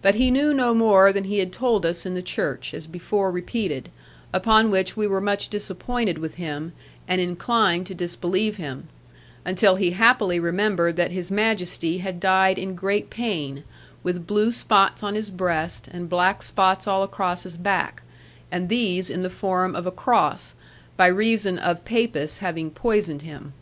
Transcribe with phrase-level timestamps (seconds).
[0.00, 3.30] But he knew no more than he had told us in the church, as before
[3.30, 3.90] repeated:
[4.32, 6.72] upon which we were much disappointed with him,
[7.06, 8.88] and inclined to disbelieve him;
[9.44, 13.62] until he happily remembered that His Majesty had died in great pain,
[14.02, 18.00] with blue spots on his breast and black spots all across his back,
[18.50, 20.54] and these in the form of a cross,
[20.96, 23.52] by reason of Papists having poisoned him.